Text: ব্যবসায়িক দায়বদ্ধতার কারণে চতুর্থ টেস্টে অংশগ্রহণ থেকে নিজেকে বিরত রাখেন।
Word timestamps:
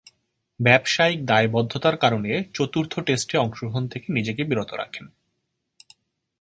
ব্যবসায়িক 0.59 1.19
দায়বদ্ধতার 1.25 1.97
কারণে 1.97 2.31
চতুর্থ 2.53 2.93
টেস্টে 2.99 3.35
অংশগ্রহণ 3.37 3.83
থেকে 3.87 4.07
নিজেকে 4.13 4.43
বিরত 4.43 4.73
রাখেন। 4.73 5.05